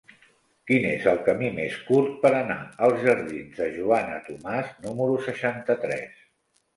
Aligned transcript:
Quin 0.69 0.85
és 0.91 1.03
el 1.09 1.19
camí 1.25 1.49
més 1.57 1.75
curt 1.89 2.15
per 2.23 2.31
anar 2.37 2.57
als 2.87 3.03
jardins 3.09 3.59
de 3.59 3.67
Joana 3.75 4.15
Tomàs 4.31 4.73
número 4.87 5.19
seixanta-tres? 5.27 6.25